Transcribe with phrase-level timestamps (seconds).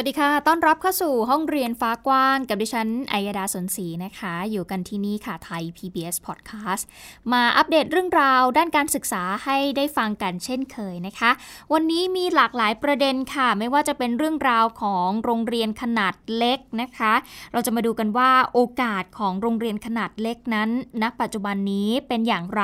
[0.00, 6.84] วัสดีค่ะ ต้อนรับเข้าสู่ห้องเรียนฟ้ากว้าง กับดิฉันอัยดาสนศรีนะคะ อยู่กันที่นี่ค่ะไทย PBS Podcast
[7.32, 11.30] มาอัปเดตเรื่องราวด้านการศึกษาให้ได้ฟังกันเช่นเคยนะคะ
[11.72, 17.12] วันนี้มีหลากหลายประเด็นค่ะ ไม่ว่าจะเป็นเรื่องราวของโรงเรียนขนาดเล็กนะคะ
[17.52, 20.70] เราจะมาดูกันว่าโอกาสของโรงเรียนขนาดเล็กนั้น
[21.02, 22.62] ณปัจจุบันนี้เป็นอย่างไร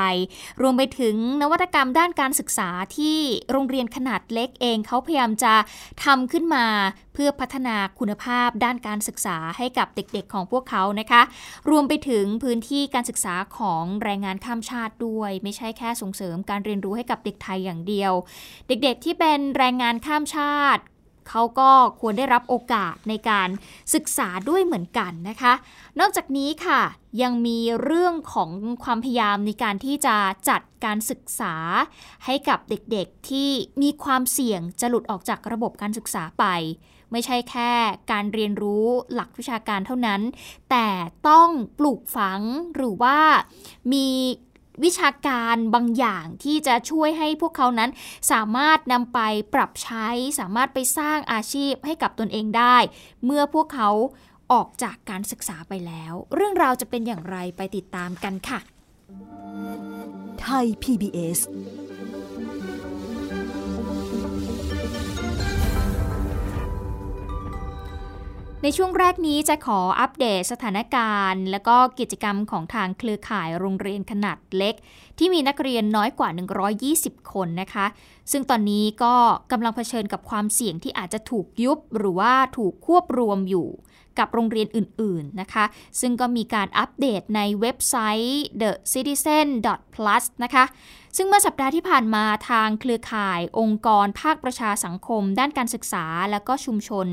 [0.63, 3.19] รวมไปถึงนวัตกรรมด้านการศึกษาที่
[3.51, 5.55] โรงเรียนขนาดเล็กเองเขาพยายามจะ
[6.05, 6.67] ทำขึ้นมา
[7.17, 11.23] เพื่อพัฒนาคุณภาพด้านการศึกษาให้กับเด็กๆของพวกเขานะคะ
[11.71, 18.13] รวมไปถึงพื้นที่การศึกษาของแรงงานข้ามชาติด้วย ไม่ใช่แค่ส่งเสริมการเรียนรู้ให้กับเด็กไทยอย่างเดียว
[18.69, 20.83] เด็กๆที่เป็นแรงงานข้ามชาติ
[21.31, 23.49] เขาก็ควรได้รับโอกาสในการ
[23.95, 25.53] ศึกษาด้วยเหมือนกันนะคะ
[26.01, 26.81] นอกจากนี้ค่ะ
[27.23, 28.51] ยังมีเรื่องของ
[28.85, 30.17] ความพยายามในการที่จะ
[30.49, 31.55] จัดการศึกษา
[32.25, 33.51] ให้กับเด็กๆที่
[33.83, 36.45] มีความเสี่ยงจะหลุดออกจากระบบการศึกษาไป
[37.13, 37.73] ไม่ใช่แค่
[38.13, 40.21] การเรียนรู้หลักวิชาการเท่านั้น
[40.71, 40.89] แต่
[41.29, 42.41] ต้องปลูกฝัง
[42.75, 43.19] หรือว่า
[43.93, 44.09] มี
[44.85, 47.91] วิชาการบางอย่างที่จะช่วยให้พวกเขานั้น
[48.33, 49.21] สามารถนำไป
[49.55, 52.77] ปรับใช้ สามารถไปสร้างอาชีพให้กับตนเองได้
[53.25, 53.91] เมื่อพวกเขา
[54.53, 58.61] ออกจากการศึกษาไปแล้ว เรื่องราวจะเป็นอย่างไรไปติดตามกันค่ะ
[60.41, 61.39] ไทย PBS
[68.67, 74.75] ในช่วงแรกนี้จะขออัปเดตสถานการณ์ และก็กิจกรรมของทางเครือข่ายโรงเรียนขนาดเล็ก
[75.19, 76.29] ที่มีนักเรียนน้อยกว่า
[77.19, 77.87] 120 คนนะคะ
[78.33, 79.15] ซึ่งตอนนี้ก็
[79.53, 83.69] กำลังเผชิญกับความเสี่ยงที่อาจจะถูกยุบหรือว่าถูกควบรวมอยู่
[84.19, 85.65] กับโรงเรียนอื่น ๆ นะคะ
[86.01, 87.97] ซึ่งก็มีการอัปเดตในเว็บไซ
[88.27, 89.47] ต์ the citizen
[89.95, 90.65] plus นะคะ
[91.17, 97.09] ซึ่งเมื่อสัปดาห์ที่ผ่านมาทางเครือข่ายองค์กรภาคประชาสังคม ด้านการศึกษาและก็ชุมชน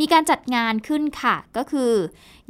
[0.00, 1.92] มีการจัดงานขึ้นค่ะ ก็คือ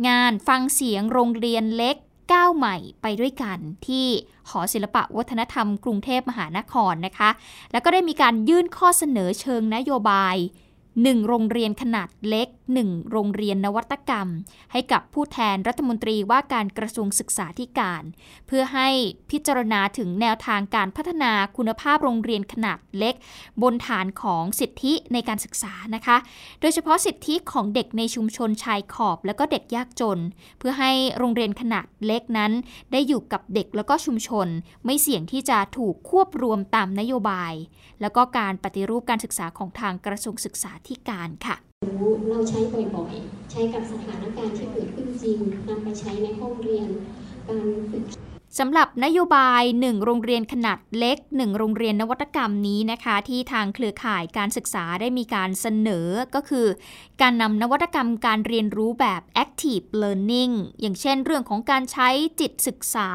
[0.09, 1.97] งานฟังเสียงโรงเรียนเล็ก
[2.33, 4.07] ก้าวใหม่ไปด้วยกันที่
[4.51, 7.31] หอศิลปะวัฒนธรรมกรุงเทพมหานครนะคะ
[7.73, 10.37] แล้วก็ได้มีการยื่นข้อเสนอเชิงนโยบาย
[10.95, 12.49] 1 โรงเรียนขนาดเล็ก
[12.81, 14.29] 1 โรงเรียนนวัตกรรม
[14.73, 18.03] ให้กับผู้แทนรัฐมนตรีว่าการกระทรวงศึกษาธิการ
[18.47, 18.89] เพื่อให้
[19.31, 23.15] พิจารณาถึงแนวทางการพัฒนาคุณภาพโรงเรียนขนาดเล็ก
[23.63, 26.17] บนฐานของสิทธิในการศึกษานะคะ
[26.61, 30.21] โดยเฉพาะสิทธิของเด็กในชุมชนชายขอบ และก็เด็กยากจน
[30.59, 32.53] เพื่อให้โรงเรียนขนาดเล็กนั้น
[32.93, 34.49] ได้อยู่กับเด็กแล้วก็ชุมชน
[34.85, 37.55] ไม่เสี่ยงที่จะถูกควบรวมตามนโยบาย
[38.01, 41.57] แล้วก็การปฏิรูปการศึกษาของทางกระทรวงศึกษาธิการค่ะ
[42.31, 42.61] เราใช้
[42.97, 46.89] บ่อยๆ ใช้กับสถานการณ์ที่เกิดขึ้นจริงนำไปใช้ในห้องเรียน
[47.49, 48.05] การฝึก
[48.61, 56.67] สำหรับนโยบาย 1 โรงเรียนขนาดเล็ก 1 โรงเรียนนวัตกรรมนี้นะคะ ที่ทางเครือข่ายการศึกษาได้มีการเสนอก็คือ
[57.21, 62.09] การนำนวัตกรรมการเรียนรู้แบบ active learning อย่างเช่นเรื่องของการใช้
[62.41, 63.11] จิตศึกษา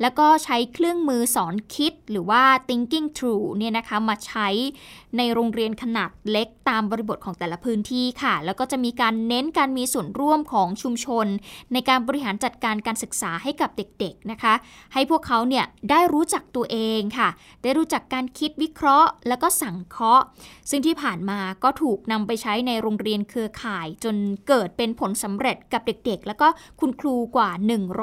[0.00, 4.48] แล้วก็ใช้เครื่องมือสอนคิดหรือว่า thinking through เนี่ยนะคะมาใช้
[5.16, 11.26] ในโรงเรียนขนาดเล็กตามบริบทของแต่ละพื้นที่ค่ะ แล้วก็จะมีการเน้นการมีส่วนร่วมของชุมชน
[11.72, 14.54] ในการบริหารจัดการการศึกษาให้กับเด็กๆนะคะ
[14.94, 17.28] ให้พวกเขาเนี่ยได้รู้จักตัวเองค่ะ
[17.62, 20.24] ได้รู้จักการคิดวิเคราะห์ แล้วก็สังเคราะห์
[20.70, 24.16] ซึ่งที่ผ่านมาก็ถูกนำไปใช้ในโรงเรียนเครือข่าย จน
[24.48, 26.48] เกิดเป็นผลสำเร็จกับเด็กๆ แล้วก็
[26.80, 27.50] คุณครูกว่า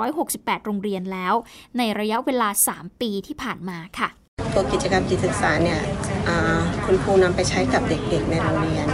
[0.07, 1.33] 168 โรงเรียนแล้ว
[1.77, 4.09] ในระยะเวลา 3 ปีที่ผ่านมาค่ะ
[4.55, 5.79] ตัวกิจกรรมจิตศึกษาเนี่ย
[6.85, 8.87] คุณครูนำไปใช้กับเด็กๆในโรงเรียน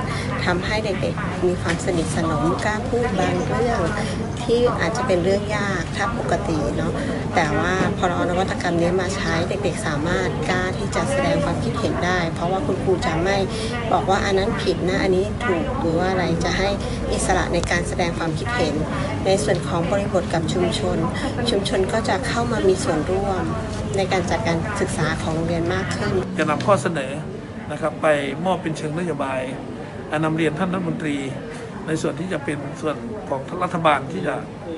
[0.46, 3.80] ทำให้เด็กๆมีความสนิทสนมกล้าพูดบางเรื่อง
[4.44, 6.94] ที่อาจจะเป็นเรื่องยากถ้าปกติเนาะ
[7.36, 13.38] แต่ว่าพอเราเอานวัตกรรมนี้มาใช้เด็กๆ สามารถกล้าที่จะแสดงความคิดเห็นได้ เพราะว่าคุณครูจะไม่
[13.92, 16.70] บอกว่าอันนั้นผิดนะอันนี้ถูกหรือว่าอะไรจะให้
[17.14, 18.76] อิสระในการแสดงความคิดเห็น
[19.26, 20.98] ในส่วนของบริบทกับชุมชน
[21.50, 23.44] ชุมชนก็จะเข้ามามีส่วนร่วม
[23.98, 27.12] ในการจัดการศึกษาของโรงเรียนมากขึ้น จะนำข้อเสนอ
[27.72, 28.08] นะครับไป
[28.46, 29.42] มอบเป็นเชิงนโยบาย
[30.24, 31.16] นำเรียนท่านรัฐมนตรี
[31.88, 32.96] ในส่วนที่จะเป็นส่วน
[33.30, 34.36] ของรัฐบาลที่จะ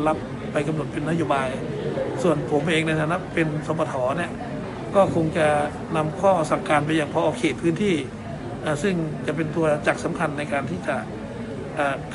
[0.07, 0.17] รับ
[0.51, 1.49] ไปกำหนดเป็นนโยบาย
[2.23, 4.31] ส่วนผมเองในฐานะเป็นสปทเนี่ย
[4.95, 5.47] ก็คงจะ
[5.95, 7.95] นำข้อสั่งการไปยังพอเขตพื้นที่
[8.83, 8.95] ซึ่ง
[9.27, 10.95] จะเป็นตัวจักสำคัญในการที่จะ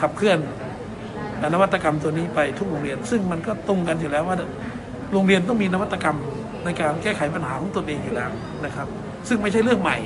[0.00, 0.38] ขับเคลื่อน
[1.52, 4.36] นวัตกรรมตัวนี้ไปทุกโรงเรียน ซึ่งมันก็ตรงกันอยู่แล้วว่า
[5.12, 6.16] โรงเรียนต้องมีนวัตกรรม
[6.68, 8.30] ในการแก้ไขปัญหาของตนเองอยู่แล้ว
[8.64, 8.86] นะครับ
[9.28, 9.96] ซึ่งไม่ใช่เรื่องใหม่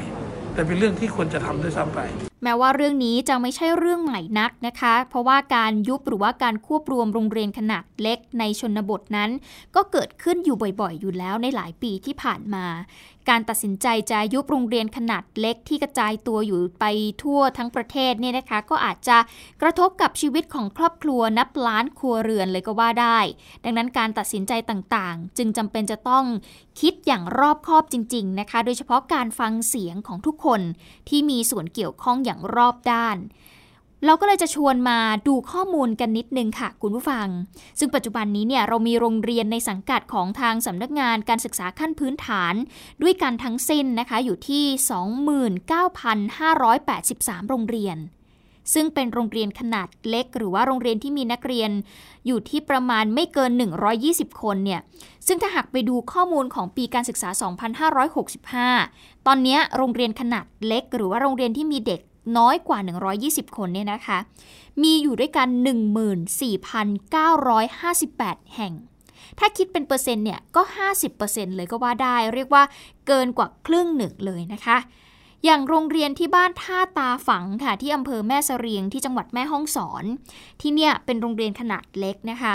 [0.54, 2.00] แต่เป็นเรื่องที่ควรจะทำด้วยซ้ำไป
[2.42, 9.30] แม้ว่าเรื่องนี้จะไม่ใช่เรื่องใหม่นักนะคะ เพราะว่าการยุบหรือว่าการควบรวมโรงเรียนขนาดเล็กในชนบทนั้น
[9.74, 12.66] ก็เกิดขึ้นอยู่บ่อยๆ อยู่แล้วในหลายปีที่ผ่านมา
[13.30, 16.84] การตัดสินใจจะยุบโรงเรียนขนาดเล็กที่กระจายตัวอยู่ไป
[17.22, 19.18] ทั่วทั้งประเทศเนี่ยนะคะ ก็อาจจะ
[19.62, 23.18] กระทบกับชีวิตของครอบครัวนับล้านครัวเรือนเลยก็ว่าได้
[23.64, 26.24] ดังนั้นการตัดสินใจต่างๆ จึงจำเป็นจะต้อง
[26.80, 30.60] คิดอย่างรอบคอบจริง ๆนะคะ โดยเฉพาะการฟังเสียงของทุกคน
[31.08, 33.18] ที่มีส่วนเกี่ยวข้องอย่างรอบด้าน
[34.06, 34.98] เราก็เลยจะชวนมา
[35.28, 37.26] ดูข้อมูลกันนิดนึงค่ะคุณผู้ฟัง
[37.78, 42.54] ซึ่งปัจจุบันนี้เนี่ยเรามีโรงเรียนในสังกัดของทางสำนักงานการศึกษาขั้นพื้นฐาน
[43.02, 44.64] ด้วยกันทั้งสิ้นนะคะอยู่ที่
[46.58, 47.96] 29,583 โรงเรียน
[48.74, 51.70] ซึ่งเป็นโรงเรียนขนาดเล็ก หรือว่าโรงเรียนที่มีนักเรียน
[52.26, 53.50] อยู่ที่ประมาณไม่เกิน
[53.96, 54.80] 120 คนเนี่ย
[55.26, 57.28] ซึ่งถ้าหากไปดูข้อมูลของปีการศึกษา
[58.68, 62.00] 2565 ตอนนี้โรงเรียนขนาดเล็ก หรือว่าโรงเรียนที่มีเด็ก
[62.36, 62.78] น้อยกว่า
[63.18, 64.18] 120 คนเนี่ยนะคะ
[64.82, 65.48] มีอยู่ด้วยกัน
[66.42, 68.74] 14,958 แห่ง
[69.38, 70.62] ถ้าคิดเป็นเปอร์เซ็นต์เนี่ย ก็
[71.08, 72.62] 50%เลยก็ว่าได้ เรียกว่า
[73.06, 74.78] เกินกว่าครึ่งหนึ่งเลยนะคะ
[75.44, 80.04] อย่างโรงเรียนที่บ้านท่าตาฝังค่ะ ที่อำเภอแม่เสรียงที่จังหวัดแม่ฮ่องสอน
[80.60, 82.54] ที่เนี่ยเป็นโรงเรียนขนาดเล็กนะคะ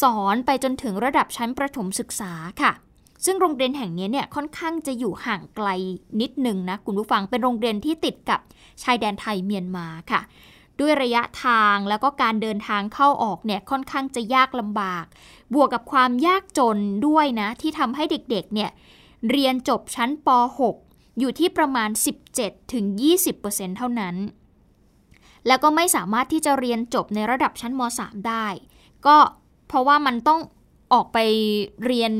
[0.00, 2.32] สอนไปจนถึงระดับชั้นประถมศึกษา
[2.62, 2.72] ค่ะ
[3.24, 5.68] ซึ่งโรงเรียนแห่งนี้เนี่ยค่อนข้างจะอยู่ห่างไกล
[6.20, 8.40] นิดหนึ่งนะคุณผู้ฟังเป็นโรงเรียนที่ติดกับ
[8.82, 10.20] ชายแดนไทยเมียนมาค่ะ
[10.80, 15.04] ด้วยระยะทางแล้วก็การเดินทางเข้าออกเนี่ยค่อนข้างจะยากลำบาก
[15.54, 18.70] บวกกับความยากจนด้วยนะ ที่ทำให้เด็กๆเนี่ย
[19.30, 20.28] เรียนจบชั้นป
[20.74, 21.90] .6 อยู่ที่ประมาณ
[22.64, 24.16] 17-20%เท่านั้น
[25.46, 28.46] แล้วก็ไม่สามารถที่จะเรียนจบในระดับชั้นม .3 ได้
[29.06, 29.16] ก็
[29.66, 30.40] เพราะว่ามันต้อง
[30.92, 31.18] ออกไป
[31.84, 32.12] เรียน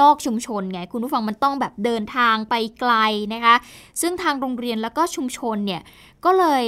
[0.00, 2.94] นอกชุมชนไงคุณผู้ฟังมันต้องแบบเดินทางไปไกล
[3.34, 3.54] นะคะ
[4.00, 5.82] ซึ่งทางโรงเรียนแล้วก็ชุมชนเนี่ย
[6.24, 6.64] ก็เลย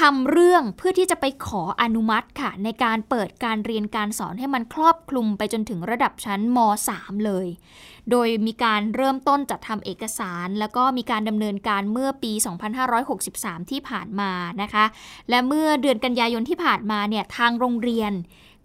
[0.00, 6.58] ทำเรื่องเพื่อที่จะไปขออนุมัติค่ะ ในการเปิดการเรียนการสอนให้มันครอบคลุมไปจนถึงระดับชั้นม
[6.90, 7.46] .3 เลย
[8.10, 12.32] โดยมีการเริ่มต้นจัดทำเอกสาร แล้วก็มีการดำเนินการเมื่อปี
[13.02, 14.32] 2563 ที่ผ่านมา
[14.62, 14.84] นะคะ
[15.30, 18.12] และเมื่อเดือนกันยายนที่ผ่านมาเนี่ยทางโรงเรียน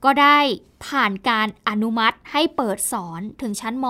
[0.05, 0.39] ก็ได้
[0.85, 3.85] ผ่านการอนุมัติให้เปิดสอนถึงชั้นม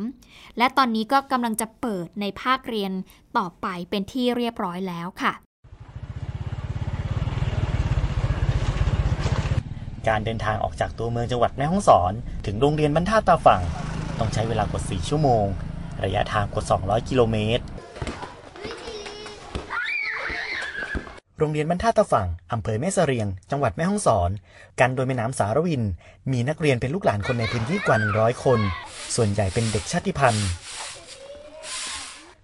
[0.00, 2.92] .3 และตอนนี้ก็กำลังจะเปิดในภาคเรียน
[3.38, 5.32] ต่อไปเป็นที่เรียบร้อยแล้วค่ะ
[10.08, 12.12] การเดินทางออกจากตัวเมืองจังหวัดแม่ฮ่องสอน
[12.46, 13.62] ถึงโรงเรียนบรรทัดตาฝั่ง
[14.18, 15.44] ต้องใช้เวลากว่า 4 ชั่วโมง
[16.04, 17.64] ระยะทางกว่า 200 กิโลเมตร
[21.42, 24.30] โรงเรียนบรรทัดตาฝั่งอำเภอแม่เสรียง จังหวัดแม่ฮ่องสอน
[24.80, 25.82] กันโดยแม่น้ำสารวิน
[26.32, 28.60] มีนักเรียนเป็นลูกหลานคนในพื้นที่กว่า 100 คน
[29.14, 30.46] ส่วนใหญ่เป็นเด็กชาติพันธุ์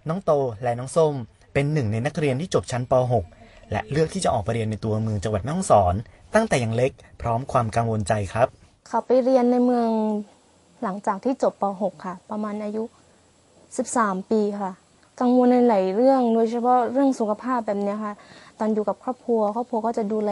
[0.07, 0.31] น้องโต
[0.63, 1.13] และน้องส้ม
[1.53, 2.93] เป็นหนึ่งในนักเรียนที่จบชั้นป
[3.33, 5.93] .6 และเลือกที่จะออกไปเรียนในตัวเมืองจังหวัดแม่ฮ่องสอน
[6.35, 6.91] ตั้งแต่ยังเล็ก
[7.21, 8.47] พร้อมความกังวลใจครับ
[8.87, 9.89] เขาไปเรียนในเมือง
[10.83, 12.83] หลังจากที่จบป .6 ค่ะ ประมาณอายุ
[13.57, 14.71] 13 ปีค่ะ
[15.21, 18.13] กังวลในหลายเรื่อง โดยเฉพาะเรื่องสุขภาพแบบนี้ค่ะ
[18.59, 20.31] ตอนอยู่กับครอบครัว ครอบครัวก็จะดูแล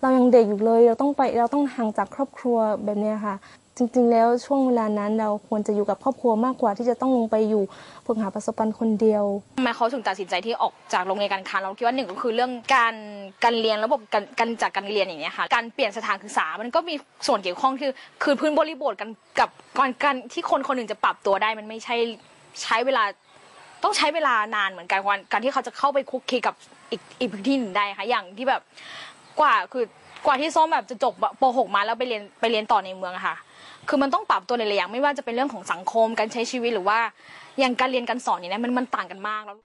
[0.00, 3.36] เรายังเด็กอยู่เลยเราต้องไปเราต้องห่างจากครอบครัวแบบนี้ค่ะ
[3.78, 7.62] จริง ๆ แล้วช่วงเวลานั้นเราควรจะอยู่กับครอบครัวมากกว่าที่จะต้องลงไปอยู่
[8.06, 9.24] ฝึกหาประสบการณ์คนเดียว
[9.58, 12.94] ทำไมเขาถึงตัดสินใจที่ออกจากโรงเรียนการค้าเราคิดว่าหนึ่งก็คือเรื่องการ
[13.44, 16.94] การเรียนระบบการการจัดการเรียนอย่างเงี้ยค่ะการเปลี่ยนสถานศึกษามันก็มี
[17.26, 17.88] ส่วนเกี่ยวข้องที่
[18.22, 21.96] คือพื้นบริบทกันกับการการที่คนคนหนึ่งจะปรับตัวได้มันไม่ใช่
[22.62, 23.04] ใช้เวลา
[23.84, 25.00] ต้องใช้เวลานานเหมือนกัน
[25.32, 26.54] การที่เขาจะเข้าไปคุกคีกับ
[26.92, 28.62] อีกอีกพื้นที่หนึ่งได้ค่ะ อย่างที่แบบ
[29.40, 29.84] กว่าคือ
[30.26, 33.36] กว่าที่ส้มแบบจะจบป .6 มาแล้วไปเรียนไปเรียนต่อในเมืองอะค่ะ
[33.88, 36.98] คือมันต้องปรับตัวในหลายอย่างไม่ว่าจะเป็นเรื่องของสังคมการใช้ชีวิตหรือว่า
[37.58, 39.56] อย่างการเรียนการสอนอย่างเนี้ยมันมันต่างกันมากแล้ว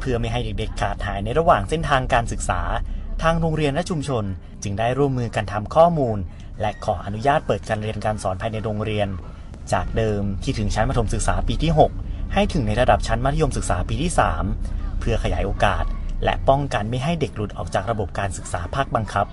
[0.00, 2.60] เพื่อไม่ให้เด็กๆขาดหายในระหว่างเส้นทางการศึกษา
[3.22, 4.24] ทางโรงเรียนและชุมชน
[4.62, 6.18] จึงได้ร่วมมือกันทำข้อมูล
[6.60, 9.08] และขออนุญาตเปิดการเรียนการสอนภายในโรงเรียน
[9.72, 11.72] จากเดิมที่ถึงชั้นมัธยมศึกษาปีที่
[12.02, 14.12] 6 ให้ถึงในระดับชั้นมัธยมศึกษาปีที่
[14.56, 15.84] 3 เพื่อขยายโอกาส
[16.22, 19.26] และป้องกันไม่ให้เด็กหลุดออกจากระบบการศึกษาภาคบังคับ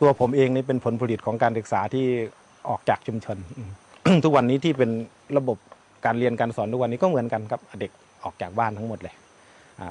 [0.00, 2.06] ตัวผมเองนี่เป็นผลผลิตของการศึกษาที่
[2.68, 3.36] ออกจากชุมชน
[4.24, 4.90] ทุกวันนี้ที่เป็น
[5.38, 5.58] ระบบ
[6.06, 7.90] การเรียนการสอนทุกวันนี้ก็เหมือนกันครับเด็ก
[8.24, 9.14] ออกจากบ้านทั้งหมดเลย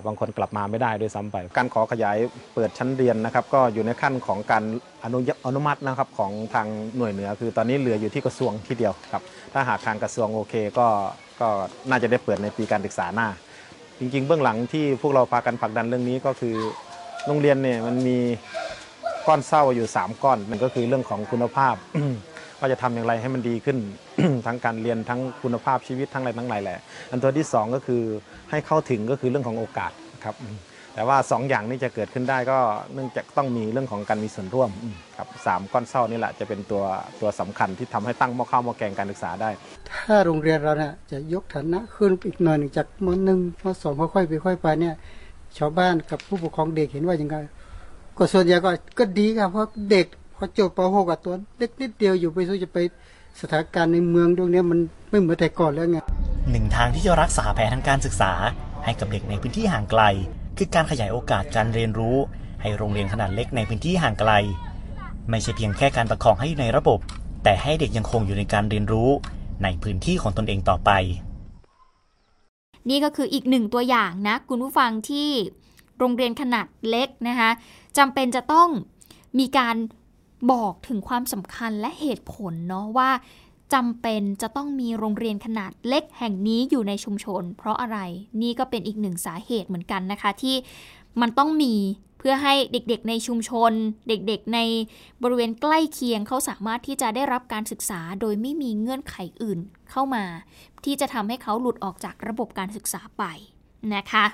[0.06, 2.18] บางคนกลับมาไม่ได้ด้วยซ้ำไป การขอขยาย
[2.54, 4.64] เปิดชั้นเรียนนะครับ ก็อยู่ในขั้นของการ
[5.04, 9.24] อนุอนุมัตินะครับของทางหน่วยเหนือ คือตอนนี้เหลืออยู่ที่กระทรวงที่เดียวครับ
[9.54, 10.88] ถ้าหากทางกระทรวงโอเคก็
[11.42, 11.48] ก็
[11.90, 13.28] น่าจะได้เปิดในปีการศึกษาหน้า
[14.00, 16.56] จริง ๆ เบื้องหลังที่พวกเราพากันผลักดันเรื่องนี้ก็คือ
[17.28, 18.18] โรงเรียนเนี่ยมันมี
[19.28, 21.76] ก้อนเศร้าอยู่ 3 ก้อนมันก็คือเรื่องของคุณภาพ
[22.60, 23.78] ว่าจะทำอย่างไรให้มันดีขึ้น
[24.46, 28.02] ทั้งการเรียนทั้งคุณภาพชีวิตทั้งอะไรทั้งหลายแหละ อันตัวที่สองก็คือ
[28.50, 29.92] ให้เข้าถึงก็คือเรื่องของโอกาส
[30.24, 30.36] ครับ
[30.98, 32.58] แต่ว่าสองอย่างนี้จะเกิดขึ้นได้ก็
[32.94, 36.84] เนื่องจากต้องมีเรื่องของการมีส่วนร่วมอืมครับสามก้อนเศร้านี่แหละจะเป็นตัว
[37.22, 39.50] ตัวสำคัญที่ทำให้ตั้งหม้อข้าวหม้อแกงการศึกษาได้
[39.92, 44.96] ถ้าโรงเรียนเราเนี่ยจะยกฐานะขึ้นอีกหน่อยหนึ่งจากมหนึ่งมสองค่อยๆไปค่อยไปเนี่ย
[45.58, 47.36] ชาวบ้านกับผู้ปกครองเด็กเห็นว่ายังไง
[48.18, 52.80] ก็ส่วนใหญ่ก็ก็ดีครับเพราะเด็กพอจบป .6 กับตัวเล็กนิดเดียวอยู่ไปสู้จะไป
[53.42, 56.00] สถานการณ์ในเมืองตรงเนี้ยมันไม่เหมือนแต่ก่อนแล้วไง
[56.52, 58.32] หนึ่งทางที่จะรักษาแผนทางการศึกษา
[58.86, 60.04] ให้กับเด็กในพื้นที่ห่างไกล
[60.58, 62.18] คือการขยายโอกาสการเรียนรู้
[62.62, 64.32] ให้โรงเรียนขนาดเล็กในพื้นที่ห่างไกล
[65.30, 67.00] ไม่ใช่เพียงแค่การประคองให้อยู่ในระบบ
[67.44, 69.10] แต่ให้เด็กยังคงอยู่ในการเรียนรู้
[69.64, 70.92] ในพื้นที่ของตนเองต่อไป
[72.90, 75.30] นี่ก็คืออีกหนึ่งตัวอย่างนะ คุณผู้ฟังที่
[76.00, 77.50] โรงเรียนขนาดเล็กนะคะ
[77.98, 78.70] จำเป็นจะต้อง
[79.40, 79.76] มีการ
[80.52, 83.10] บอกถึงความสำคัญและเหตุผลเนาะว่า
[83.74, 87.98] จำเป็นจะต้องมีโรงเรียนขนาดเล็กแห่งนี้อยู่ในชุมชน เพราะอะไร
[88.42, 90.56] นี่ก็เป็นอีกหนึ่งสาเหตุเหมือนกันนะคะ ที่
[91.22, 91.76] มันต้องมี
[92.20, 93.72] เพื่อให้เด็กๆในชุมชน
[94.08, 94.60] เด็กๆใน
[95.24, 99.60] บริเวณใกล้เคียงเขาสามารถที่จะได้รับการศึกษา โดยไม่มีเงื่อนไขอื่น
[99.92, 100.24] เข้ามา
[100.86, 103.24] ที่จะทำให้เขาหลุดออกจากระบบการศึกษาไป
[103.96, 104.26] นะคะ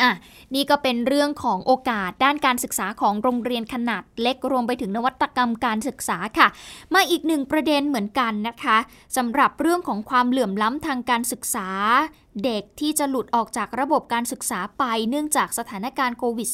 [0.00, 0.12] อะ
[0.54, 6.48] นี่ก็เป็นเรื่องของโอกาสด้านการศึกษาของโรงเรียนขนาดเล็กรวมไปถึงนวัตกรรมการศึกษาค่ะ
[6.94, 8.78] มาอีกหนึ่งประเด็นเหมือนกันนะคะ
[9.16, 11.68] สำหรับเรื่องของความเหลื่อมล้ำทางการศึกษา
[12.44, 16.48] เด็กที่จะหลุดออกจากระบบการศึกษาไปเนื่องจากสถานการณ์โควิด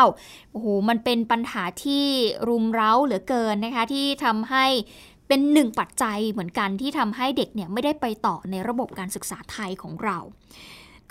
[0.00, 2.06] -19 โอ้โหมันเป็นปัญหาที่
[2.48, 4.66] รุมเร้าเหลือเกินนะคะที่ทำให้
[5.28, 10.18] เป็นหนึ่งปัจจัยเหมือนกันที่ทำให้เด็กเนี่ยไม่ได้ไปต่อในระบบการศึกษาไทยของเรา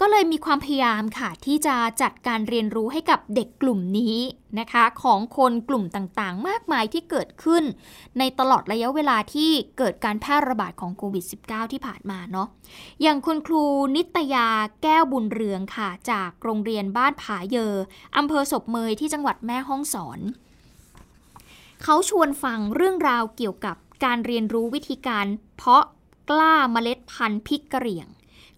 [0.03, 4.17] ก็เลยมีความพยายามค่ะ ที่จะจัดการเรียนรู้ให้กับเด็กกลุ่มนี้
[4.59, 7.63] นะคะ ของคนกลุ่มต่างๆ มากมายที่เกิดขึ้น
[8.17, 12.47] ในตลอดระยะเวลาที่เกิดการแพร่ระบาดของโควิด -19 ที่ผ่านมาเนาะ
[13.01, 13.63] อย่างคุณครู
[13.95, 14.47] นิตยา
[14.83, 17.67] แก้วบุญเรืองค่ะ จากโรงเรียนบ้านผาเยอ
[18.17, 20.19] อำเภอศพเมยที่จังหวัดแม่ฮ่องสอน
[21.83, 25.25] เขาชวนฟังเรื่องราวเกี่ยวกับการเรียนรู้วิธีการ
[25.57, 25.85] เพาะ
[26.29, 28.07] กล้าเมล็ดพันธุ์พริกกระเหรี่ยง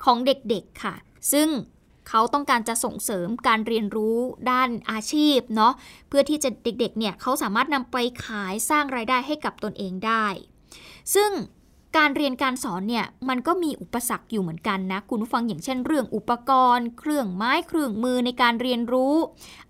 [0.03, 0.95] ของเด็กๆค่ะ
[1.32, 1.50] ซึ่ง
[2.10, 4.18] เขาต้องการจะส่งเสริมการเรียนรู้
[4.51, 5.74] ด้านอาชีพเนาะ
[6.08, 10.25] เพื่อที่จะเด็กๆเนี่ยเขาสามารถนำไปขายสร้างรายได้ให้กับตนเองได้
[11.15, 11.32] ซึ่ง
[11.98, 19.15] การเรียนการสอนเนี่ยมันก็มีอุปสรรคอยู่เหมือนกันนะ คุณผู้ฟังอย่างเช่นเรื่องอุปกรณ์ เครื่องไม้เครื่องมือในการเรียนรู้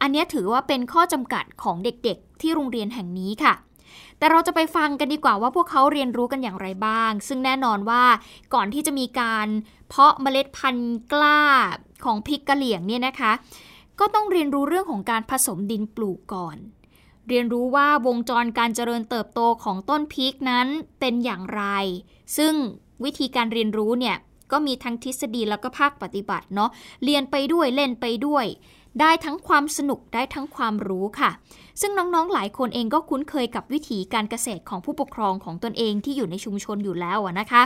[0.02, 3.54] อันนี้ถือว่าเป็นข้อจำกัดของเด็กๆ ที่โรงเรียนแห่งนี้ค่ะ
[4.24, 8.04] แต่เราจะไปฟังกันดีกว่าว่าพวกเขาเรียนรู้กันอย่างไรบ้าง ซึ่งแน่นอนว่า
[8.54, 9.48] ก่อนที่จะมีการ
[9.90, 11.42] เพาะเมล็ดพันธุ์กล้า
[12.06, 13.32] ของพริกกะเหลี่ยงเนี่ยนะคะ
[14.00, 16.58] ก็ต้องเรียนรู้เรื่องของการผสมดินปลูกก่อน
[17.30, 20.68] เรียนรู้ว่าวงจรการเจริญเติบโตของต้นพริกนั้น
[21.00, 21.64] เป็นอย่างไร
[22.38, 22.54] ซึ่ง
[23.04, 24.18] วิธีการเรียนรู้เนี่ย
[24.52, 26.70] ก็มีทั้งทฤษฎีแล้วก็ภาคปฏิบัติเนาะ
[27.04, 28.46] เรียนไปด้วยเล่นไปด้วย
[29.00, 31.32] ได้ทั้งความสนุกได้ทั้งความรู้ค่ะ
[31.82, 37.62] ซึ่งน้องๆหลายคนเองก็คุ้นเคยกับวิถีการเกษตรของผู้ปกครองของตนเองที่อยู่ในชุมชนอยู่แล้วนะคะ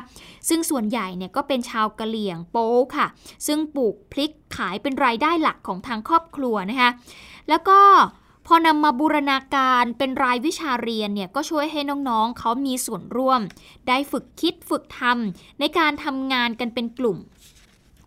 [0.50, 3.08] ซึ่งส่วนใหญ่เนี่ยก็เป็นชาวกะเหลี่ยงโป๊ค่ะ
[3.48, 6.90] ซึ่งปลูกพริกขายเป็นรายได้หลักของทางครอบครัวนะคะ
[7.50, 7.80] แล้วก็
[8.50, 13.42] พอนำมาบูรณาการเป็นรายวิชาเรียนเนี่ยก็ช่วยให้น้องๆ เขามีส่วนร่วม
[13.88, 17.18] ได้ฝึกคิดฝึกทำในการทำงานกันเป็นกลุ่ม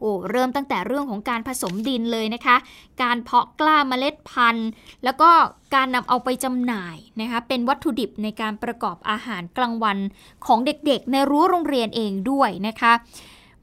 [0.01, 2.57] โอ้เริ่มตั้งแต่เรื่องของการผสมดินเลยนะคะ
[3.03, 4.69] การเพาะกล้าเมล็ดพันธุ์
[5.05, 5.31] แล้วก็
[5.75, 9.99] การนำเอาไปจำหน่ายนะคะเป็นวัตถุดิบในการประกอบอาหารกลางวัน
[10.47, 12.93] ของเด็กๆ ในรั้วโรงเรียนเองด้วยนะคะ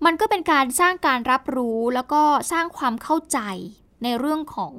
[0.05, 3.39] มันก็เป็นการสร้างการรับรู้แล้วก็สร้างความเข้าใจ
[4.03, 4.75] ในเรื่องของ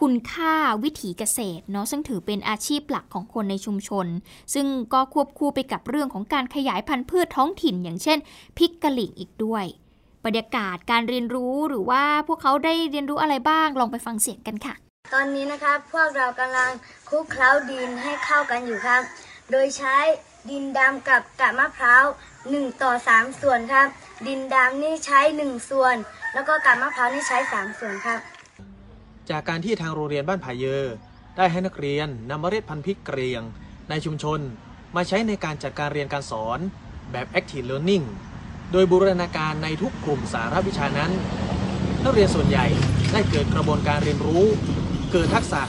[0.00, 4.06] คุณค่าวิถีเกษตรเนาะซึ่งถือเป็นอาชีพหลักของคนในชุมชน
[4.54, 8.18] ซึ่งก็ควบคู่ไปกับเรื่องของการขยายพันธุ์พืชท้องถิ่น อย่างเช่น
[8.56, 9.64] พริกกะหรี่อีกด้วย
[10.26, 14.74] บรรยากาศการเรียนรู้หรือว่าพวกเขาได้เรียนรู้อะไรบ้างลองไปฟังเสียงกันค่ะ
[15.14, 16.70] ตอนนี้นะครับพวกเรากำลัง
[17.08, 19.02] คลุกเคล้าดินให้เข้ากันอยู่ครับ
[19.50, 19.96] โดยใช้
[20.50, 22.04] ดินดำกับกะมะพร้าว
[22.42, 23.86] 1ต่อ3 ส่วนครับ
[24.26, 25.96] ดินดำนี่ใช้ 1 ส่วน
[26.34, 28.18] แล้วก็กะมะพร้าวนี่ใช้ 3 ส่วนครับ
[29.30, 30.76] จากการที่ทางโรงเรียนบ้านผาเยอ
[31.36, 33.42] ได้ให้นักเรียนนำเมล็ดพันธุ์พริกเกรียง
[33.88, 34.40] ในชุมชน
[34.96, 36.58] มาใช้ในการจัดการเรียนการสอน
[37.12, 38.06] แบบ Active Learning
[38.72, 41.10] โดยบูรณาการในทุกกลุ่มสาระวิชานั้น
[42.04, 42.66] นักเรียนส่วนใหญ่
[43.12, 44.44] ได้เกิดกระบวนการเรียนรู้
[45.12, 45.62] เกิดทักษะ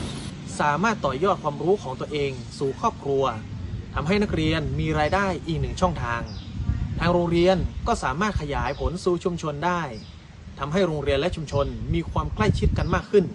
[0.59, 3.23] สามารถต่อยอดความรู้ของตัวเองสู่ครอบครัว
[3.95, 6.21] ทำให้นักเรียนมีรายได้อีกหนึ่งช่องทาง
[6.99, 9.81] ทางโรงเรียนก็สามารถขยายผลสู่ชุมชนได้
[10.59, 13.25] ทำให้โรงเรียนและชุมชนมีความใกล้ชิดกันมากขึ้น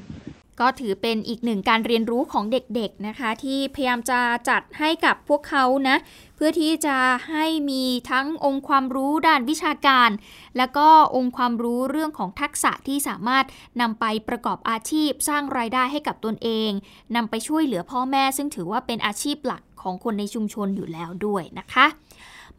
[0.61, 5.97] ก็ถือเป็นอีกหนึ่งการเรียนรู้ของเด็กๆนะคะ ที่พยายามจะจัดให้กับพวกเขานะ
[6.37, 6.97] เพื่อที่จะ
[7.31, 10.11] ให้มีทั้งองค์ความรู้ด้านวิชาการ
[10.57, 13.45] แล้วก็องค์ความรู้เรื่องของทักษะที่สามารถ
[13.81, 16.71] นำไปประกอบอาชีพสร้างรายได้ให้กับตนเอง
[17.17, 21.87] นำไปช่วยเหลือพ่อแม่ ซึ่งถือว่าเป็นอาชีพหลักของคนในชุมชนอยู่แล้วด้วยนะคะ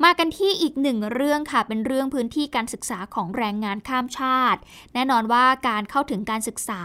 [0.04, 4.60] มากันที่อีกหนึ่งเรื่องค่ะ เป็นเรื่องพื้นที่การศึกษาของแรงงานข้ามชาติ
[4.94, 6.82] แน่นอนว่าการเข้าถึงการศึกษา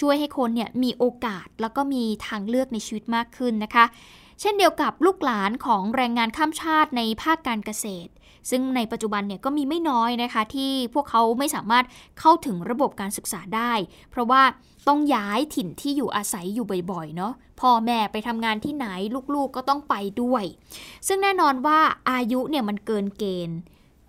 [0.00, 3.84] ช่วยให้คนเนี่ยมีโอกาสแล้วก็มีทางเลือกในชีวิตมากขึ้นนะคะ
[4.40, 8.10] เช่นเดียวกับลูกหลานของแรงงานข้ามชาติในภาคการเกษตร
[8.50, 11.84] ซึ่งในปัจจุบันเนี่ยก็มีไม่น้อยนะคะ ที่พวกเขาไม่สามารถ
[12.20, 13.72] เข้าถึงระบบการศึกษาได้
[14.10, 14.42] เพราะว่า
[14.88, 18.86] ต้องย้ายถิ่นที่อยู่อาศัยอยู่บ่อยๆเนาะพ่อแม่ไปทำงานที่ไหน
[19.34, 20.44] ลูกๆก็ต้องไปด้วย
[21.06, 21.78] ซึ่งแน่นอนว่า
[22.10, 23.58] อายุเนี่ยมันเกินเกณฑ์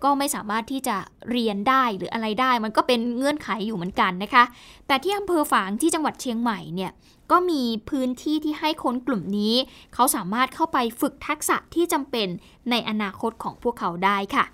[0.03, 0.97] ก็ไม่สามารถที่จะ
[1.31, 4.43] เรียนได้หรืออะไรได้ มันก็เป็นเงื่อนไขอยู่เหมือนกันนะคะ
[4.87, 6.91] แต่ที่อำเภอฝางที่จังหวัดเชียงใหม่เนี่ย
[7.31, 9.55] ก็มีพื้นที่ที่ให้คนกลุ่มนี้
[9.93, 12.27] เขาสามารถเข้าไปฝึกทักษะที่จำเป็น
[12.69, 14.45] ในอนาคตของพวกเขาได้ค่ะ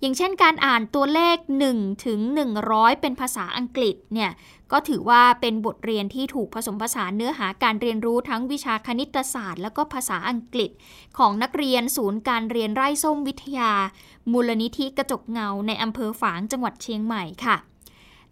[0.00, 1.36] อย่างเช่นการอ่านตัวเลข
[1.72, 2.20] 1 ถึง
[2.60, 4.30] 100 เป็นภาษาอังกฤษเนี่ย
[4.72, 10.70] ก็ถือว่าเป็นบทเรียนที่ถูกผสมผสานเนื้อหาการเรียนรู้ทั้งวิชาคณิตศาสตร์ แล้วก็ภาษาอังกฤษ
[11.18, 13.72] ของนักเรียนศูนย์การเรียนไร่ส้มวิทยา
[14.32, 17.56] มูลนิธิกระจกเงาในอำเภอฝางจังหวัดเชียงใหม่ค่ะ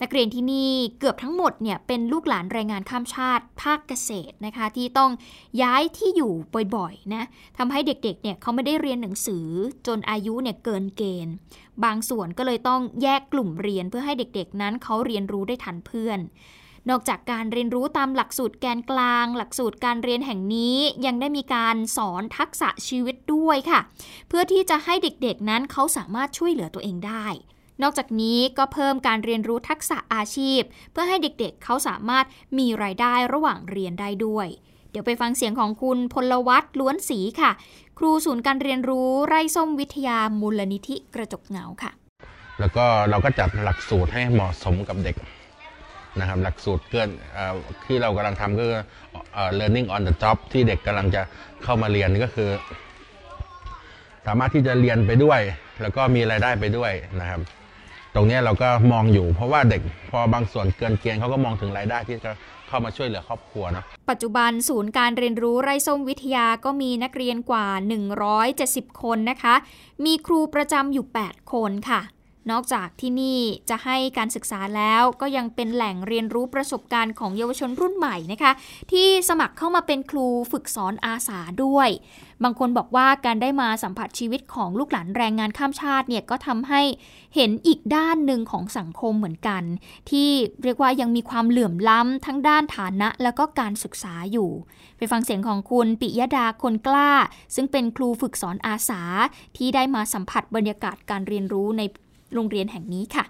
[0.07, 5.11] นักเรียนที่นี่เกือบทั้งหมดเนี่ยเป็นลูกหลานแรงงานข้ามชาติภาคเกษตรนะคะที่ต้อง
[5.63, 6.33] ย้ายที่อยู่
[6.77, 7.25] บ่อยๆนะ
[7.59, 9.47] ทำให้เด็กๆเนี่ยเขาไม่ได้เรียนหนังสือ
[9.87, 11.35] จนอายุเนี่ยเกินเกณฑ์
[11.85, 16.19] บางส่วนก็เลยต้องแยกกลุ่มเรียนเพื่อให้เด็กๆ นั้นเขาเรียนรู้ได้ทันเพื่อน
[16.91, 23.81] นอกจากการเรียนรู้ตามหลักสูตรแกนกลาง หลักสูตรการเรียนแห่งนี้ยังได้มีการสอนทักษะชีวิตด้วยค่ะ
[24.29, 27.27] เพื่อที่จะให้เด็กๆนั้นเขาสามารถช่วยเหลือตัวเองได้
[27.83, 30.61] นอกจากนี้ก็เพิ่มการเรียนรู้ทักษะอาชีพ
[30.93, 32.25] เพื่อให้เด็กๆเเขาสามารถ
[32.59, 34.49] มีรายได้ระหว่างเรียนได้ด้วย
[34.91, 37.51] เดี๋ยวไปฟังเสียงของคุณพลวัตล้วนศรีค่ะ
[37.99, 41.93] ครูศูนย์การเรียนรู้ไร่ส้มวิทยามูลนิธิกระจกเงาค่ะ
[42.61, 45.17] แล้วก็เราก็จัดหลักสูตรให้เหมาะสมกับเด็ก
[46.21, 47.09] นะครับหลักสูตรเกิน
[47.85, 48.81] ที่เรากำลังทำก็คือ
[49.59, 51.23] learning on the job ที่เด็กกำลังจะ
[51.65, 52.51] เข้ามาเรียนก็คือ
[54.27, 55.41] สามารถที่จะเรียนไปด้วย
[55.83, 57.41] แล้วก็มีรายได้ไปด้วยนะครับ
[58.15, 62.31] ตรงนี้เราก็มองอยู่ เพราะว่าเด็กพอบางส่วนเกินเกณฑ์เขาก็มองถึงรายได้ที่จะ
[62.69, 67.67] เข้ามาช่วยเหลือครอบครัวนะปัจจุบันศูนย์การเรียนรู้ไร่ส้มวิทยาก็มีนักเรียนกว่า
[68.35, 69.55] 170 คนนะคะ
[70.05, 72.01] มีครูประจำอยู่ 8 คนค่ะ
[72.51, 73.39] นอกจากที่นี่
[73.71, 78.53] จะให้การศึกษาแล้วก็ยังเป็นแหล่งเรียนรู้ประสบการณ์ของเยาวชนรุ่นใหม่นะคะ
[78.93, 81.89] ที่สมัครเข้ามาเป็นครูฝึกสอนอาสาด้วย
[82.43, 86.83] บางคนบอกว่าการได้มาสัมผัสชีวิตของลูกหลานแรงงานข้ามชาติเนี่ยก็ทำให้
[87.35, 89.63] เห็นอีกด้านหนึ่งของสังคมเหมือนกัน
[90.11, 90.29] ที่
[90.63, 94.51] เรียกว่ายังมีความเหลื่อมล้ำทั้งด้านฐานะแล้วก็การศึกษาอยู่
[94.97, 97.11] ไปฟังเสียงของคุณปิยดาคนกล้า
[97.55, 99.03] ซึ่งเป็นครูฝึกสอนอาสา
[99.57, 101.83] ที่ได้มาสัมผัสบรรยากาศการเรียนรู้ใน
[102.35, 103.25] โรงเรียนแห่งนี้ค่ะ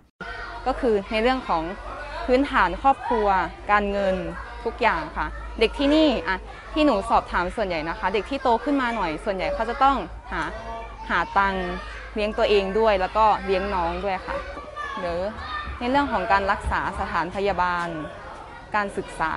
[0.67, 1.63] ก็คือในเรื่องของ
[2.27, 3.27] พื้นฐานครอบครัว
[3.71, 4.17] การเงิน
[4.65, 5.27] ทุกอย่างค่ะ
[5.61, 6.39] เด็กที่นี่อะ
[6.75, 9.97] ที่หนูสอบถามส่วนใหญ่นะคะ เด็กที่โตขึ้นมาหน่อยส่วนใหญ่เขาจะต้อง
[10.33, 10.43] หา
[11.11, 11.55] หาตัง
[12.15, 14.37] เลี้ยงตัวเองด้วย แล้วก็เลี้ยงน้องด้วยค่ะ
[14.99, 15.21] หรือ
[15.79, 17.89] ในเรื่องของการรักษาสถานพยาบาล
[18.75, 19.33] การศึกษา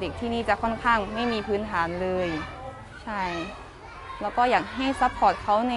[0.00, 2.28] เด็กที่นี่จะค่อนข้างไม่มีพื้นฐานเลย
[3.04, 3.22] ใช่
[4.20, 5.74] แล้วก็อยากให้ซัพพอร์ตเขาใน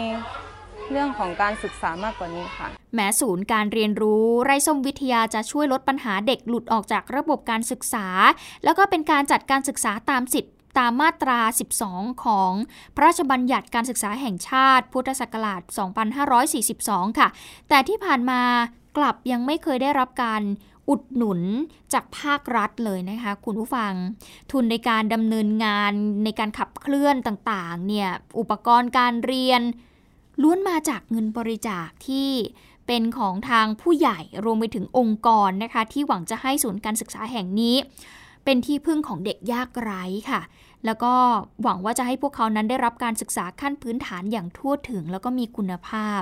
[0.91, 8.08] เรื่องของการศึกษามากกว่านี้ค่ะ แม้ศูนย์การเรียนรู้ไร่ส้มวิทยาจะช่วยลดปัญหาเด็กหลุดออกจากระบบการศึกษา
[8.63, 11.39] แล้วก็เป็นการจัดการศึกษาตามสิทธิ ตามมาตรา
[11.81, 12.51] 12 ของ
[12.95, 15.62] พระราชบัญญัติการศึกษาแห่งชาติ พุทธศักราช
[16.39, 17.27] 2542 ค่ะ
[17.69, 18.41] แต่ที่ผ่านมา
[18.97, 20.41] กลับยังไม่เคยได้รับการ
[20.89, 21.41] อุดหนุน
[21.93, 23.93] จากภาครัฐเลยนะคะ คุณผู้ฟัง
[24.51, 25.91] ทุนในการดำเนินงาน
[26.23, 28.09] ในการขับเคลื่อนต่างๆ เนี่ย
[28.39, 29.62] อุปกรณ์การเรียน
[30.41, 32.31] ล้วนมาจากเงินบริจาคที่
[32.88, 37.75] เป็นของทางผู้ใหญ่รวมไปถึงองค์กรนะคะ ที่หวังจะให้ศูนย์การศึกษาแห่งนี้
[38.45, 40.41] เป็นที่พึ่งของเด็กยากไร้ค่ะ
[40.86, 41.13] แล้วก็
[41.63, 46.21] หวังว่าจะให้พวกเขานั้นได้รับการศึกษาขั้นพื้นฐานอย่างทั่วถึงแล้วก็มีคุณภาพ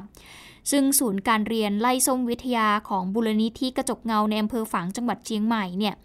[0.71, 5.95] ซึ่งศูนย์การเรียนไล่ส้มวิทยาของบุรณิธิกระจกเงาในอำเภอฝางจังหวัดเชียงใหม่เนี่ย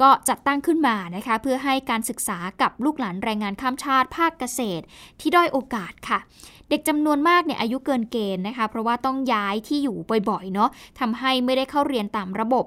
[0.00, 4.84] ก็จัดตั้งขึ้นมานะคะ เพื่อให้การศึกษากับลูกหลานแรงงานข้ามชาติภาคเกษตร
[5.20, 6.18] ที่ด้อยโอกาสค่ะ
[6.68, 9.96] เด็กจำนวนมากเนี่ยอายุเกินเกณฑ์นะคะ เพราะว่าต้องย้ายที่อยู่
[10.30, 12.64] บ่อยๆเนาะทำให้ไม่ได้เข้าเรียนตามระบบ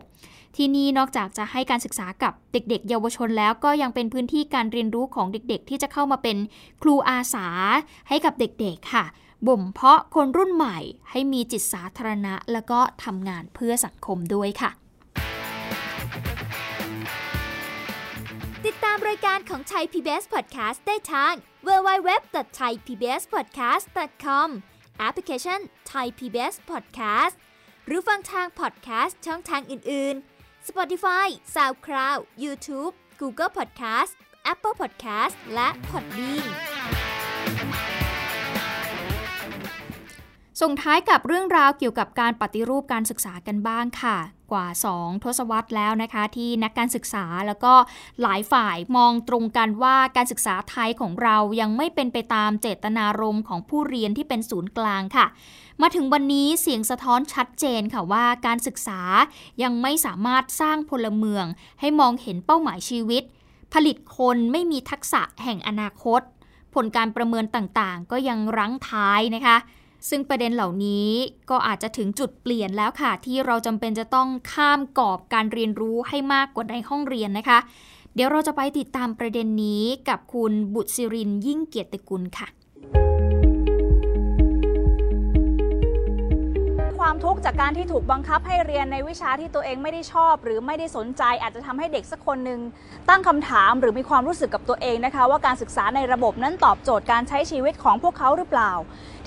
[0.56, 6.38] ที่นี่นอกจากจะให้การศึกษากับเด็ก ๆ เยาวชนแล้วก็ยังเป็นพื้นที่การเรียนรู้ของเด็ก ๆ ที่จะเข้ามาเป็น
[6.82, 7.48] ครูอาสา
[8.10, 9.06] ให้กับเด็ก ๆ ค่ะ
[9.48, 10.78] บ่มเพาะคนรุ่นใหม่
[11.10, 14.72] ให้มีจิตสาธารณะ แล้วก็ทำงานเพื่อสังคมด้วยค่ะ
[18.66, 21.34] ติดตามรายการของไทย PBS Podcast ได้ทาง
[21.68, 24.48] www.thaipbspodcast.com
[25.00, 25.60] แอปพลิเคชัน
[25.92, 27.36] Thai PBS Podcast
[27.86, 30.31] หรือฟังทาง podcast ช่องทางอื่น ๆ
[30.72, 34.12] Spotify SoundCloud YouTube Google Podcast
[34.54, 36.50] Apple Podcast และ Podbean
[40.62, 44.18] ส่งท้ายกับเรื่องราวเกี่ยวกับการปฏิรูปการศึกษากันบ้างค่ะ
[44.52, 47.74] กว่า 2 ทศวรรษแล้วนะคะที่นักการศึกษาแล้วก็
[48.22, 55.26] หลายฝ่ายมองตรงกันว่าการศึกษาไทยของเรายังไม่เป็นไปตามเจตนารมณ์ของผู้เรียนที่เป็นศูนย์กลางค่ะ
[55.82, 59.02] มาถึงวันนี้เสียงสะท้อนชัดเจนค่ะว่าการศึกษา
[59.64, 61.46] ยังไม่สามารถสร้างพลเมือง
[61.80, 63.24] ให้มองเห็นเป้าหมายชีวิต
[63.74, 66.22] ผลิตคนไม่มีทักษะแห่งอนาคต
[66.74, 69.58] ผลการประเมินต่างๆ ก็ยังรั้งท้ายนะคะ
[70.10, 71.10] ซึ่งประเด็นเหล่านี้
[71.50, 77.60] ก็อาจจะถึงจุดเปลี่ยนแล้วค่ะ ที่เราจำเป็นจะต้องข้ามกรอบการเรียนรู้ให้มากกว่าในห้องเรียนนะคะ
[78.16, 82.48] เดี๋ยวเราจะไปติดตามประเด็นนี้กับคุณบุตรศิรินยิ่งเกียรติกุลค่ะ
[87.00, 92.60] ความทุกข์จากการที่ถูกบังคับให้เรียนในวิชาที่ตัวเองไม่ได้ชอบ หรือไม่ได้สนใจ อาจจะทำให้เด็กสักคนหนึ่ง
[93.10, 98.72] ตั้งคำถามหรือมีความรู้สึกกับตัวเองนะคะ ว่าการศึกษาในระบบนั้นตอบโจทย์การใช้ชีวิตของพวกเขาหรือเปล่า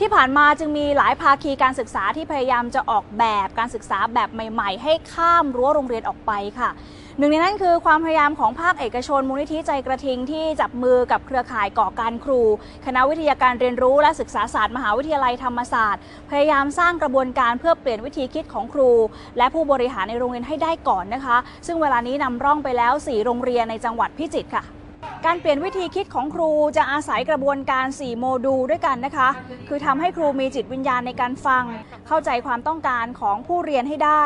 [0.00, 6.70] ที่ผ่านมาจึงมีหลายภาคีการศึกษาที่พยายามจะออกแบบการศึกษาแบบใหม่ ๆ ให้ข้ามรั้วโรงเรียนออกไปค่ะ
[7.18, 12.42] หนึ่งในนั้นคือความพยายามของภาคเอกชนมูลนิธิใจกระทิงที่จับมือกับเครือข่ายก่อการครู
[12.86, 18.90] คณะวิทยาการเรียนรู้และศึกษาศาสตร์มหาวิทยาลัยธรรมศาสตร์ พยายามสร้างกระบวนการเพื่อเปลี่ยนวิธีคิดของครู
[19.38, 24.64] และผู้บริหารในโรงเรียนให้ได้ก่อนนะคะ ซึ่งเวลานี้นำร่องไปแล้ว 4 โรงเรียนในจังหวัดพิจิตรค่ะ
[25.26, 29.28] การเปลี่ยนวิธีคิดของครูจะอาศัยกระบวนการ 4 โมดูลด้วยกันนะคะ
[29.68, 31.64] คือทำให้ครูมีจิตวิญญาณในการฟัง
[32.06, 34.24] เข้าใจความต้องการของผู้เรียนให้ได้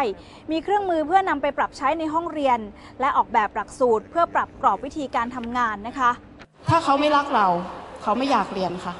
[0.50, 2.58] มีเครื่องมือเพื่อนำไปปรับใช้ในห้องเรียน
[3.00, 6.10] และออกแบบหลักสูตร เพื่อปรับกรอบวิธีการทำงานนะคะ
[6.68, 7.46] ถ้าเขาไม่รักเรา
[8.02, 8.94] เขาไม่อยากเรียนค่ะ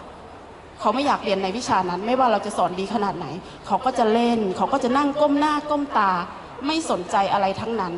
[0.80, 3.26] เขาไม่อยากเรียนในวิชานั้น ไม่ว่าเราจะสอนดีขนาดไหน
[3.66, 6.10] เขาก็จะเล่น เขาก็จะนั่งก้มหน้าก้มตา
[6.66, 7.94] ไม่สนใจอะไรทั้งนั้น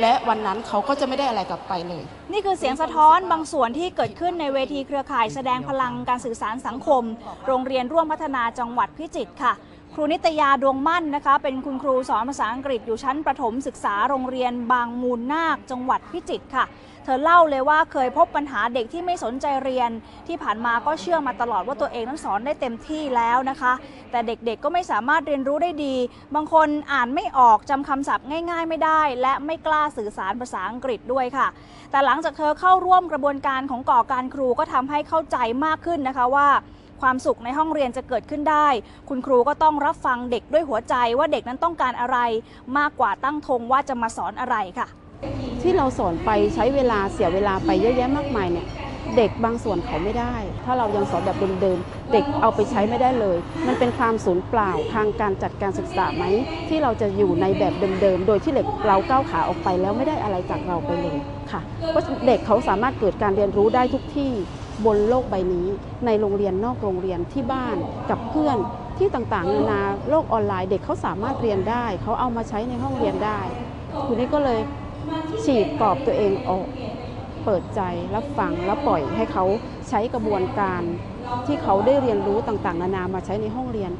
[0.00, 7.02] และวันนั้นเขาก็จะไม่ได้อะไรกลับไปเลย นี่คือเสียงสะท้อนบางส่วนที่เกิดขึ้นในเวทีเครือข่ายแสดงพลังการสื่อสารสังคม
[7.46, 9.52] โรงเรียนร่วมพัฒนาจังหวัดพิจิตรค่ะ
[9.94, 16.64] ครูนิตยาดวงมั่นนะคะ เป็นคุณครูสอนภาษาอังกฤษอยู่ชั้นประถมศึกษาโรงเรียนบางมูลนาค จังหวัดพิจิตรค่ะ
[17.10, 19.90] ธอเล่าเลยว่าเคยพบปัญหาเด็กที่ไม่สนใจเรียน
[20.28, 23.72] ที่ผ่านมาก็เชื่อมาตลอดว่าตัวเองนั้นสอนได้เต็มที่แล้วนะคะ
[24.10, 25.96] แต่เด็กๆก็ไม่สามารถเรียนรู้ได้ดี
[26.34, 31.46] บางคนอ่านไม่ออกจำคำศัพท์ง่าย ๆ ไม่ได้ และไม่กล้าสื่อสารภาษาอังกฤษด้วยค่ะ
[31.90, 36.48] แต่หลังจากเธอเข้าร่วมกระบวนการของก่อการครูก็ทำให้เข้าใจมากขึ้นนะคะว่า
[37.00, 38.68] ความสุขในห้องเรียนจะเกิดขึ้นได้
[39.08, 42.18] คุณครูก็ต้องรับฟังเด็กด้วยหัวใจว่าเด็กนั้นต้องการอะไร
[42.78, 44.88] มากกว่าตั้งธงว่าจะมาสอนอะไรค่ะ
[45.62, 48.66] ที่เราสอนไปใช้เวลาเสียเวลาไปเยอะแยะมากมายเนี่ย
[49.16, 56.24] เด็กบางส่วนเขาไม่ได้ ถ้าเรายังสอนแบบเดิมๆ เด็กเอาไปใช้ไม่ได้เลย มันเป็นความสูญเปล่าทางการจัดการศึกษาไหม
[56.68, 61.16] ที่เราจะอยู่ในแบบเดิมๆ โดยที่เด็กเราก้าวขาออกไปแล้วไม่ได้อะไรจากเราไปเลย
[61.50, 64.32] ค่ะเพราะเด็กเขาสามารถเกิดการเรียนรู้ได้ทุกที่
[64.86, 65.66] บนโลกใบนี้
[66.06, 67.76] ในโรงเรียนนอกโรงเรียนที่บ้าน
[68.10, 68.56] กับเพื่อน
[68.98, 73.40] ที่ต่างๆนานาโลกออนไลน์ เด็กเขาสามารถเรียนได้ เขาเอามาใช้ในห้องเรียนได้
[74.06, 74.60] ทีนี้ก็เลย
[75.44, 76.68] ฉีกกรอบตัวเองออก
[77.44, 77.80] เปิดใจ
[78.14, 79.44] รับฟังแล้วปล่อยให้เขา
[79.88, 80.82] ใช้กระบวนการ
[81.46, 83.90] ที่เขาได้เรียนรู้ต่างๆ นานามาใช้ในห้องเรียน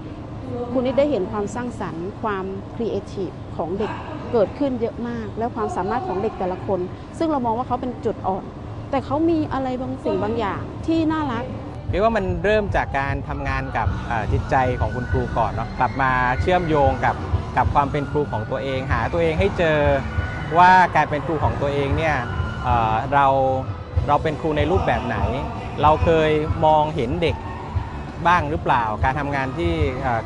[0.72, 2.44] คุณนิดได้เห็นความสร้างสรรค์ ความ
[2.76, 3.92] ครีเอทีฟของเด็ก
[4.32, 6.80] เกิดขึ้นเยอะมาก และความสามารถของเด็กแต่ละคน
[7.18, 8.44] ซึ่งเรามองว่าเขาเป็นจุดอ่อน
[8.90, 11.44] แต่เขามีอะไรบางสิ่งบางอย่างที่น่ารัก
[11.90, 13.88] เรียกว่ามันเริ่มจากการทำงานกับ
[14.32, 17.16] จิตใจของคุณครูก่อนเนาะกลับมาเชื่อมโยงกับ
[17.56, 19.78] กับความเป็นครูของตัวเอง หาตัวเองให้เจอ
[20.58, 22.16] ว่าการเป็นครูของตัวเองเนี่ย
[23.14, 23.26] เรา
[24.08, 25.18] เราเป็นครูในรูปแบบไหน
[25.82, 26.30] เราเคย
[26.66, 27.36] มองเห็นเด็ก
[28.26, 29.72] บ้างหรือเปล่า การทำงานที่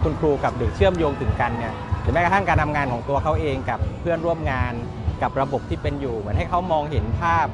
[0.03, 4.73] คุณครูกับเด็กเชื่อมโยงถึงกันเนี่ยหรือแม้กระทั่งการทำงานของตัวเขาเองกับเพื่อนร่วมงาน
[5.23, 7.47] กับระบบที่เป็นอยู่ เหมือนให้เขามองเห็นภาพ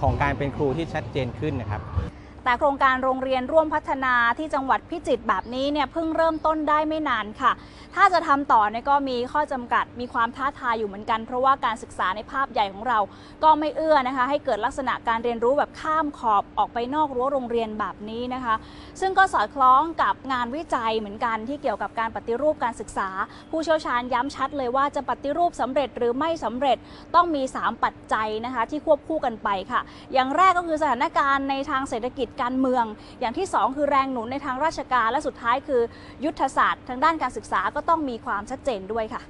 [0.00, 1.82] ของการเป็นครูที่ชัดเจนขึ้นนะครับ
[2.48, 7.52] แต่โครงการโรงเรียนร่วมพัฒนาที่จังหวัดพิจิตรแบบนี้เนี่ยเพิ่งเริ่มต้นได้ไม่นานค่ะ
[7.94, 12.98] ถ้าจะทำต่อเนี่ยก็มีข้อจำกัดมีความท้าทายอยู่เหมือนกัน เพราะว่าการศึกษาในภาพใหญ่ของเรา
[13.44, 18.54] ก็ไม่เอื้อนะคะ ให้เกิดลักษณะการเรียนรู้แบบข้ามขอบออกไปนอกรั้วโรงเรียนแบบนี้นะคะ
[19.00, 23.08] ซึ่งก็สอดคล้องกับงานวิจัยเหมือนกันที่เกี่ยวกับการปฏิรูปการศึกษา
[23.50, 26.78] ผู้เชี่ยวชาญย้ำชัดเลยว่าจะปฏิรูปสำเร็จหรือไม่สำเร็จ
[27.14, 29.80] ต้องมี 3 ปัจจัยนะคะที่ควบคู่กันไปค่ะ
[30.12, 32.84] อย่างแรกก็คือสถานการณ์ในทางเศรษฐกิจการเมือง
[33.20, 35.82] อย่างที่ 2 คือแรงหนุนในทางราชการ และสุดท้ายคือ
[36.24, 39.22] ยุทธศาสตร์ ทางด้านการศึกษาก็ต้องมีความชัดเจนด้วยค่ะ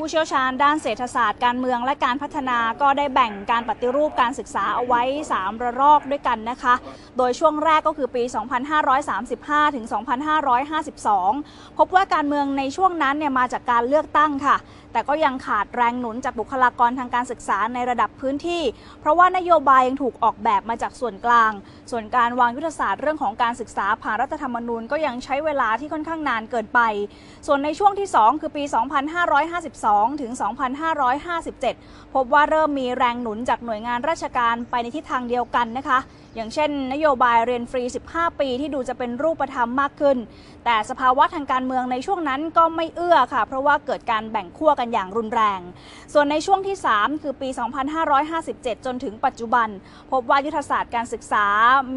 [0.00, 5.02] ผู้เชี่ยวชาญด้านเศรษฐศาสตร์การเมืองและการพัฒนาก็ได้แบ่งการปฏิรูปการศึกษาเอาไว้
[5.34, 6.74] 3 ระลอกด้วยกันนะคะ
[7.16, 8.22] โดยช่วงแรกก็คือปี
[8.98, 9.84] 2535 ถึง
[10.60, 14.56] 2552 พบว่าการเมืองในช่วงนั้นเนี่ยมาจากการเลือกตั้งค่ะ
[14.96, 18.62] แต่ก็ยังขาดแรงหนุนจากบุคลากรทางการศึกษาในระดับพื้นที่
[19.00, 21.52] เพราะว่านโยบายยังถูกออกแบบมาจากส่วนกลาง
[21.90, 26.80] ส่วนการวางยุทธศาสตร์เรื่องของการศึกษาผ่านรัฐธรรมนูญก็ยังใช้เวลาที่ค่อนข้างนานเกินไป
[27.46, 28.62] ส่วนในช่วงที่ 2 คือปี
[29.42, 30.32] 2552 ถึง
[31.22, 35.98] 2557 พบว่าเริ่มมีแรงหนุนจากหน่วยงานราชการไปในทิศทางเดียวกันนะคะ
[36.36, 40.16] อย่างเช่น นโยบายเรียนฟรี 15 ปีที่ดูจะเป็นรูปธรรมมากขึ้น
[40.64, 45.60] แต่สภาวะทางการเมืองในช่วงนั้นก็ไม่เอื้อค่ะ เพราะว่าเกิดการแบ่งขั้วกันอย่างรุนแรง
[46.12, 47.48] ส่วนในช่วงที่ 3 คือปี
[48.16, 49.68] 2557 จนถึงปัจจุบัน
[50.12, 51.46] พบว่ายุทธศาสตร์การศึกษา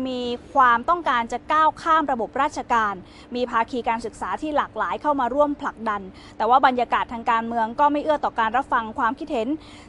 [0.07, 0.21] มี
[0.53, 2.93] ความต้องการจะก้าวข้ามระบบราชการ
[3.35, 6.01] มีภาคีการศึกษาที่หลากหลายเข้ามาร่วมผลักดัน
[6.37, 9.47] แต่ว่าบรรยากาศทางการเมืองก็ไม่เอื้อต่อการรับฟังความคิดเห็น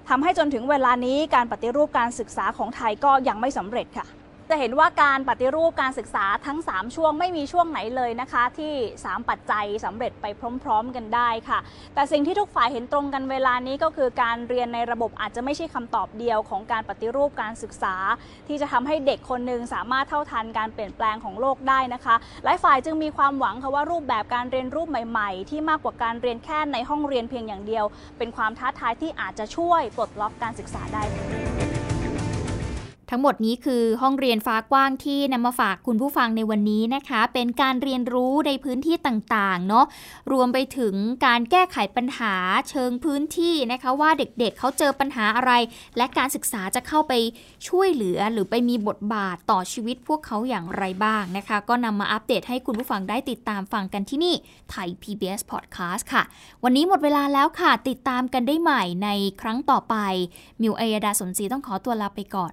[0.09, 4.20] ทำให้จนถึงเวลานี้การปฏิรูปการศึกษาของไทยก็ยังไม่สำเร็จค่ะ
[4.51, 10.27] จะเห็นว่าการปฏิรูปการศึกษาทั้ง 3 ช่วงไม่มีช่วงไหนเลยนะคะ ที่ 3 ปัจจัยสำเร็จไป
[10.65, 11.59] พร้อม ๆ กันได้ค่ะ
[11.95, 17.95] แต่สิ่งที่ทุกฝ่ายเห็นตรงกันเวลานี้ก็คือการเรียนในระบบอาจจะไม่ใช่คำตอบเดียวของการปฏิรูปการศึกษา
[18.49, 27.85] ที่จะทำให้เด็กคนหนึ่งสามารถเท่าทันการเปลี่ยนแปลงของโลกได้นะคะหลายฝ่ายจึงมีความหวังค่ะว่ารูปแบบการเรียนรู้ใหม่ ๆ ที่มากกว่าการเรียนแค่ในห้องเรียนเพียงอย่างเดียว
[28.19, 31.80] เป็นความท้าทายที่อาจจะช่วยปลดล็อกการศึกษาได้
[33.11, 39.87] ทั้งหมดนี้คือห้องเรียนฟ้ากว้างที่นำมาฝากคุณผู้ฟังในวันนี้นะคะ เป็นการเรียนรู้ในพื้นที่ต่างๆเนาะ
[40.33, 40.95] รวมไปถึง
[41.27, 42.35] การแก้ไขปัญหา
[42.71, 45.53] เชิงพื้นที่นะคะว่าเด็กๆเเขาเจอปัญหาอะไร
[45.97, 47.13] และการศึกษาจะเข้าไป
[47.69, 54.35] ช่วยเหลือหรือไปมีบทบาทต่อชีวิตพวกเขาอย่างไรบ้างนะคะ ก็นำมาอัปเดตให้คุณผู้ฟังได้ติดตามฟังกันที่นี่
[54.71, 56.23] ไทย PBS Podcast ค่ะ
[56.65, 59.09] วันนี้หมดเวลาแล้วค่ะ ติดตามกันได้ใหม่ใน
[59.41, 59.97] ครั้งต่อไป
[60.63, 62.53] มิวอัยดาสนศรีต้องขอตัวลาไปก่อน